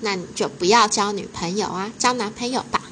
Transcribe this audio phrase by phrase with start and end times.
[0.00, 2.87] 那你就不要交女朋友啊交男朋友吧。